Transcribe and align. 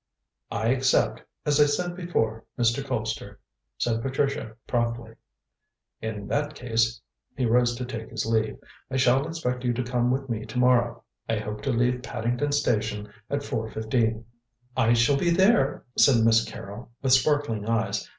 "I 0.49 0.69
accept, 0.69 1.21
as 1.45 1.61
I 1.61 1.67
said 1.67 1.95
before, 1.95 2.43
Mr. 2.57 2.83
Colpster," 2.83 3.37
said 3.77 4.01
Patricia 4.01 4.55
promptly. 4.65 5.13
"In 6.01 6.27
that 6.27 6.55
case" 6.55 6.99
he 7.37 7.45
rose 7.45 7.75
to 7.75 7.85
take 7.85 8.09
his 8.09 8.25
leave 8.25 8.57
"I 8.89 8.97
shall 8.97 9.27
expect 9.27 9.63
you 9.63 9.73
to 9.73 9.83
come 9.83 10.09
with 10.09 10.27
me 10.27 10.43
to 10.47 10.57
morrow. 10.57 11.03
I 11.29 11.35
hope 11.37 11.61
to 11.61 11.71
leave 11.71 12.01
Paddington 12.01 12.51
Station 12.53 13.13
at 13.29 13.43
four 13.43 13.69
fifteen." 13.69 14.25
"I 14.75 14.93
shall 14.93 15.17
be 15.17 15.29
there," 15.29 15.85
said 15.95 16.25
Miss 16.25 16.43
Carrol, 16.45 16.89
with 17.03 17.13
sparkling 17.13 17.67
eyes. 17.67 18.09